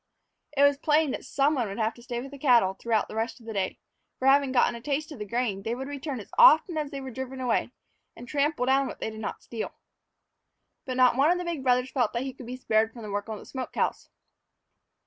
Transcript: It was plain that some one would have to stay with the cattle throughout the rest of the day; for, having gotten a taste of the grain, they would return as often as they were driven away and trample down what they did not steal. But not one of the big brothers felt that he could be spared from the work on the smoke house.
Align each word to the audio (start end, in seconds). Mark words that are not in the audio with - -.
It 0.57 0.63
was 0.63 0.79
plain 0.79 1.11
that 1.11 1.23
some 1.25 1.53
one 1.53 1.67
would 1.67 1.77
have 1.77 1.93
to 1.93 2.01
stay 2.01 2.19
with 2.21 2.31
the 2.31 2.39
cattle 2.39 2.73
throughout 2.73 3.07
the 3.07 3.13
rest 3.13 3.39
of 3.39 3.45
the 3.45 3.53
day; 3.53 3.77
for, 4.17 4.27
having 4.27 4.51
gotten 4.51 4.73
a 4.73 4.81
taste 4.81 5.11
of 5.11 5.19
the 5.19 5.27
grain, 5.27 5.61
they 5.61 5.75
would 5.75 5.87
return 5.87 6.19
as 6.19 6.31
often 6.39 6.75
as 6.75 6.89
they 6.89 6.99
were 6.99 7.11
driven 7.11 7.39
away 7.39 7.69
and 8.15 8.27
trample 8.27 8.65
down 8.65 8.87
what 8.87 8.99
they 8.99 9.11
did 9.11 9.19
not 9.19 9.43
steal. 9.43 9.73
But 10.85 10.97
not 10.97 11.17
one 11.17 11.29
of 11.29 11.37
the 11.37 11.45
big 11.45 11.61
brothers 11.61 11.91
felt 11.91 12.13
that 12.13 12.23
he 12.23 12.33
could 12.33 12.47
be 12.47 12.57
spared 12.57 12.91
from 12.93 13.03
the 13.03 13.11
work 13.11 13.29
on 13.29 13.37
the 13.37 13.45
smoke 13.45 13.75
house. 13.75 14.09